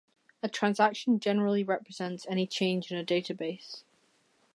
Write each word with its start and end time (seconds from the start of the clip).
A 0.41 0.49
transaction 0.49 1.19
generally 1.19 1.63
represents 1.63 2.25
any 2.27 2.47
change 2.47 2.91
in 2.91 2.97
a 2.97 3.03
database. 3.05 3.83